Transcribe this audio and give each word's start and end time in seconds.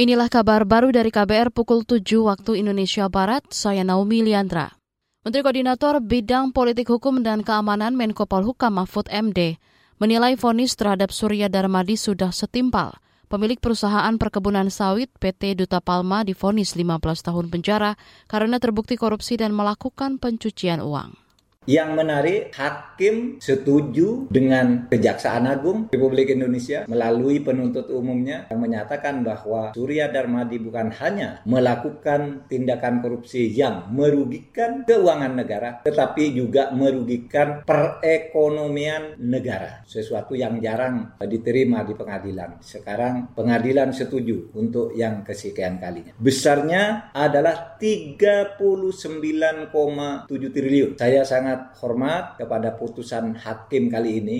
Inilah 0.00 0.32
kabar 0.32 0.64
baru 0.64 0.96
dari 0.96 1.12
KBR 1.12 1.52
pukul 1.52 1.84
7 1.84 2.00
waktu 2.24 2.64
Indonesia 2.64 3.04
Barat, 3.12 3.44
saya 3.52 3.84
Naomi 3.84 4.24
Liandra. 4.24 4.72
Menteri 5.28 5.44
Koordinator 5.44 6.00
Bidang 6.00 6.56
Politik 6.56 6.88
Hukum 6.88 7.20
dan 7.20 7.44
Keamanan 7.44 8.00
Menko 8.00 8.24
Polhukam 8.24 8.80
Mahfud 8.80 9.12
MD 9.12 9.60
menilai 10.00 10.40
vonis 10.40 10.72
terhadap 10.72 11.12
Surya 11.12 11.52
Darmadi 11.52 12.00
sudah 12.00 12.32
setimpal. 12.32 12.96
Pemilik 13.28 13.60
perusahaan 13.60 14.16
perkebunan 14.16 14.72
sawit 14.72 15.12
PT 15.20 15.52
Duta 15.52 15.84
Palma 15.84 16.24
difonis 16.24 16.72
15 16.80 16.96
tahun 17.20 17.52
penjara 17.52 18.00
karena 18.24 18.56
terbukti 18.56 18.96
korupsi 18.96 19.36
dan 19.36 19.52
melakukan 19.52 20.16
pencucian 20.16 20.80
uang. 20.80 21.12
Yang 21.70 21.90
menarik, 21.94 22.50
hakim 22.58 23.38
setuju 23.38 24.26
dengan 24.26 24.90
Kejaksaan 24.90 25.46
Agung 25.46 25.86
Republik 25.94 26.34
Indonesia 26.34 26.82
melalui 26.90 27.38
penuntut 27.38 27.86
umumnya 27.94 28.50
yang 28.50 28.58
menyatakan 28.58 29.22
bahwa 29.22 29.70
Surya 29.70 30.10
Darmadi 30.10 30.58
bukan 30.58 30.90
hanya 30.98 31.38
melakukan 31.46 32.50
tindakan 32.50 32.98
korupsi 32.98 33.54
yang 33.54 33.86
merugikan 33.94 34.82
keuangan 34.82 35.38
negara, 35.38 35.78
tetapi 35.86 36.34
juga 36.34 36.74
merugikan 36.74 37.62
perekonomian 37.62 39.22
negara. 39.22 39.86
Sesuatu 39.86 40.34
yang 40.34 40.58
jarang 40.58 41.14
diterima 41.22 41.86
di 41.86 41.94
pengadilan. 41.94 42.58
Sekarang 42.66 43.30
pengadilan 43.38 43.94
setuju 43.94 44.50
untuk 44.58 44.90
yang 44.98 45.22
kesekian 45.22 45.78
kalinya. 45.78 46.18
Besarnya 46.18 47.14
adalah 47.14 47.78
39,7 47.78 48.58
triliun. 50.50 50.98
Saya 50.98 51.22
sangat 51.22 51.59
sangat 51.60 51.76
hormat 51.84 52.24
kepada 52.40 52.72
putusan 52.72 53.36
hakim 53.36 53.92
kali 53.92 54.24
ini. 54.24 54.38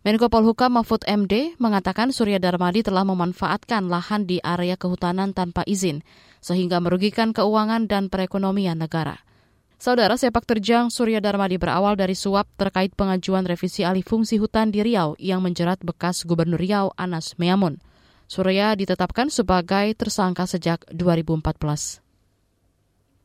Menko 0.00 0.32
Polhukam 0.32 0.80
Mahfud 0.80 1.04
MD 1.04 1.58
mengatakan 1.60 2.14
Surya 2.14 2.40
Darmadi 2.40 2.80
telah 2.80 3.04
memanfaatkan 3.04 3.90
lahan 3.92 4.24
di 4.24 4.40
area 4.40 4.78
kehutanan 4.80 5.36
tanpa 5.36 5.66
izin, 5.68 6.00
sehingga 6.40 6.80
merugikan 6.80 7.36
keuangan 7.36 7.90
dan 7.90 8.08
perekonomian 8.08 8.80
negara. 8.80 9.20
Saudara 9.76 10.16
sepak 10.16 10.48
terjang 10.48 10.88
Surya 10.88 11.20
Darmadi 11.20 11.60
berawal 11.60 11.98
dari 11.98 12.16
suap 12.16 12.48
terkait 12.56 12.94
pengajuan 12.96 13.44
revisi 13.44 13.84
alih 13.84 14.06
fungsi 14.06 14.40
hutan 14.40 14.72
di 14.72 14.80
Riau 14.80 15.18
yang 15.20 15.44
menjerat 15.44 15.82
bekas 15.84 16.24
Gubernur 16.24 16.58
Riau 16.62 16.94
Anas 16.96 17.36
Meamun. 17.36 17.82
Surya 18.30 18.74
ditetapkan 18.78 19.28
sebagai 19.28 19.92
tersangka 19.98 20.48
sejak 20.48 20.88
2014. 20.94 22.07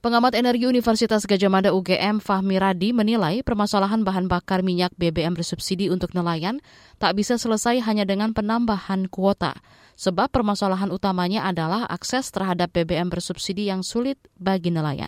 Pengamat 0.03 0.35
energi 0.35 0.67
Universitas 0.67 1.23
Gajah 1.23 1.47
Mada 1.47 1.71
UGM 1.71 2.19
Fahmi 2.19 2.59
Radi 2.59 2.91
menilai 2.91 3.39
permasalahan 3.39 4.03
bahan 4.03 4.27
bakar 4.27 4.59
minyak 4.59 4.91
BBM 4.99 5.31
bersubsidi 5.31 5.87
untuk 5.87 6.11
nelayan 6.11 6.59
tak 6.99 7.15
bisa 7.15 7.39
selesai 7.39 7.79
hanya 7.87 8.03
dengan 8.03 8.35
penambahan 8.35 9.07
kuota, 9.07 9.55
sebab 9.95 10.27
permasalahan 10.27 10.91
utamanya 10.91 11.47
adalah 11.47 11.87
akses 11.87 12.35
terhadap 12.35 12.75
BBM 12.75 13.07
bersubsidi 13.07 13.71
yang 13.71 13.79
sulit 13.79 14.19
bagi 14.35 14.75
nelayan. 14.75 15.07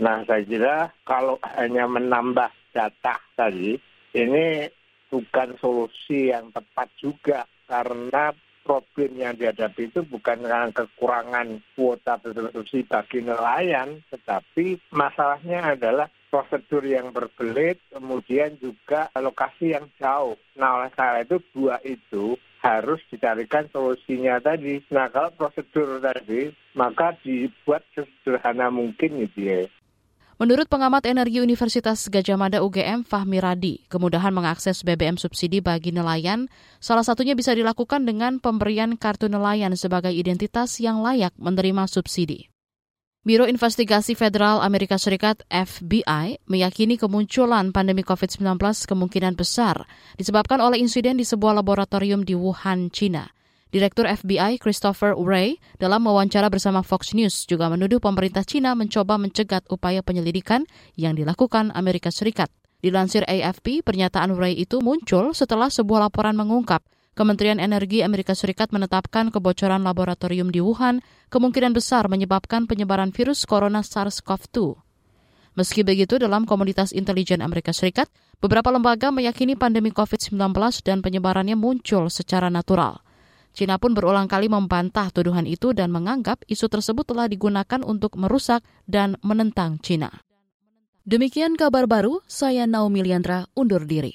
Nah, 0.00 0.24
saya 0.24 0.40
kira 0.48 0.88
kalau 1.04 1.36
hanya 1.60 1.84
menambah 1.84 2.48
data 2.72 3.20
tadi, 3.36 3.76
ini 4.16 4.64
bukan 5.12 5.60
solusi 5.60 6.32
yang 6.32 6.48
tepat 6.48 6.88
juga 6.96 7.44
karena 7.68 8.32
problem 8.64 9.16
yang 9.16 9.34
dihadapi 9.34 9.88
itu 9.90 10.00
bukan 10.06 10.44
karena 10.44 10.70
kekurangan 10.70 11.60
kuota 11.74 12.20
bersubsidi 12.20 12.86
bagi 12.86 13.24
nelayan, 13.24 14.04
tetapi 14.12 14.78
masalahnya 14.92 15.74
adalah 15.74 16.08
prosedur 16.30 16.86
yang 16.86 17.10
berbelit, 17.10 17.82
kemudian 17.90 18.54
juga 18.62 19.10
lokasi 19.18 19.74
yang 19.74 19.90
jauh. 19.98 20.38
Nah, 20.54 20.78
oleh 20.78 20.90
karena 20.94 21.26
itu 21.26 21.42
dua 21.50 21.82
itu 21.82 22.38
harus 22.60 23.00
dicarikan 23.10 23.66
solusinya 23.72 24.38
tadi. 24.38 24.78
Nah, 24.92 25.10
kalau 25.10 25.32
prosedur 25.34 25.98
tadi, 25.98 26.52
maka 26.76 27.16
dibuat 27.24 27.82
sesederhana 27.96 28.70
mungkin 28.70 29.26
gitu 29.26 29.40
ya. 29.42 29.60
Menurut 30.40 30.72
pengamat 30.72 31.04
energi 31.04 31.36
Universitas 31.44 32.08
Gajah 32.08 32.40
Mada 32.40 32.64
UGM 32.64 33.04
Fahmi 33.04 33.44
Radi, 33.44 33.84
kemudahan 33.92 34.32
mengakses 34.32 34.80
BBM 34.80 35.20
subsidi 35.20 35.60
bagi 35.60 35.92
nelayan 35.92 36.48
salah 36.80 37.04
satunya 37.04 37.36
bisa 37.36 37.52
dilakukan 37.52 38.08
dengan 38.08 38.40
pemberian 38.40 38.96
kartu 38.96 39.28
nelayan 39.28 39.76
sebagai 39.76 40.08
identitas 40.08 40.80
yang 40.80 41.04
layak 41.04 41.36
menerima 41.36 41.84
subsidi. 41.84 42.48
Biro 43.20 43.44
Investigasi 43.44 44.16
Federal 44.16 44.64
Amerika 44.64 44.96
Serikat 44.96 45.44
FBI 45.52 46.40
meyakini 46.48 46.96
kemunculan 46.96 47.68
pandemi 47.68 48.00
COVID-19 48.00 48.64
kemungkinan 48.88 49.36
besar 49.36 49.84
disebabkan 50.16 50.64
oleh 50.64 50.80
insiden 50.80 51.20
di 51.20 51.28
sebuah 51.28 51.52
laboratorium 51.60 52.24
di 52.24 52.32
Wuhan, 52.32 52.88
China. 52.88 53.28
Direktur 53.70 54.02
FBI 54.10 54.58
Christopher 54.58 55.14
Wray 55.14 55.62
dalam 55.78 56.02
wawancara 56.02 56.50
bersama 56.50 56.82
Fox 56.82 57.14
News 57.14 57.46
juga 57.46 57.70
menuduh 57.70 58.02
pemerintah 58.02 58.42
China 58.42 58.74
mencoba 58.74 59.14
mencegat 59.14 59.62
upaya 59.70 60.02
penyelidikan 60.02 60.66
yang 60.98 61.14
dilakukan 61.14 61.70
Amerika 61.78 62.10
Serikat. 62.10 62.50
Dilansir 62.82 63.22
AFP, 63.30 63.86
pernyataan 63.86 64.34
Wray 64.34 64.58
itu 64.58 64.82
muncul 64.82 65.30
setelah 65.38 65.70
sebuah 65.70 66.10
laporan 66.10 66.34
mengungkap 66.34 66.82
Kementerian 67.14 67.58
Energi 67.58 68.00
Amerika 68.06 68.38
Serikat 68.38 68.74
menetapkan 68.74 69.34
kebocoran 69.34 69.82
laboratorium 69.82 70.48
di 70.48 70.62
Wuhan 70.62 71.02
kemungkinan 71.30 71.74
besar 71.74 72.06
menyebabkan 72.06 72.70
penyebaran 72.70 73.10
virus 73.10 73.44
corona 73.44 73.82
SARS-CoV-2. 73.82 74.78
Meski 75.58 75.82
begitu, 75.82 76.16
dalam 76.22 76.46
komunitas 76.46 76.94
intelijen 76.94 77.42
Amerika 77.42 77.74
Serikat, 77.74 78.06
beberapa 78.38 78.70
lembaga 78.70 79.10
meyakini 79.10 79.58
pandemi 79.58 79.90
COVID-19 79.90 80.38
dan 80.86 81.02
penyebarannya 81.02 81.58
muncul 81.58 82.06
secara 82.08 82.48
natural. 82.48 83.02
Cina 83.52 83.76
pun 83.76 83.92
berulang 83.92 84.24
kali 84.24 84.48
membantah 84.48 85.12
tuduhan 85.12 85.44
itu 85.44 85.76
dan 85.76 85.92
menganggap 85.92 86.40
isu 86.48 86.72
tersebut 86.72 87.04
telah 87.04 87.28
digunakan 87.28 87.84
untuk 87.84 88.16
merusak 88.16 88.64
dan 88.88 89.20
menentang 89.20 89.76
Cina. 89.84 90.08
Demikian 91.04 91.60
kabar 91.60 91.84
baru, 91.84 92.24
saya 92.24 92.64
Naomi 92.64 93.04
Liandra 93.04 93.44
undur 93.52 93.84
diri. 93.84 94.08